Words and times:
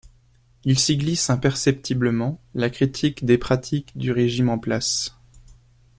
Il 0.63 0.79
s'y 0.79 0.97
glisse 0.97 1.29
imperceptiblement 1.29 2.41
la 2.55 2.71
critique 2.71 3.23
des 3.23 3.37
pratiques 3.37 3.95
du 3.95 4.11
régime 4.11 4.49
en 4.49 4.57
place. 4.57 5.15